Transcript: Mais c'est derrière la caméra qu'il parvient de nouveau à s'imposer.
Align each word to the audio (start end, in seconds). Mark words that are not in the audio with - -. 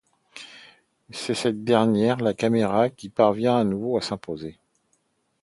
Mais 1.11 1.15
c'est 1.15 1.63
derrière 1.63 2.17
la 2.17 2.33
caméra 2.33 2.89
qu'il 2.89 3.11
parvient 3.11 3.63
de 3.63 3.69
nouveau 3.69 3.99
à 3.99 4.01
s'imposer. 4.01 4.57